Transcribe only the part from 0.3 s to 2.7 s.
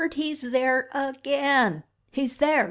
THERE AGAIN! HE'S THERE!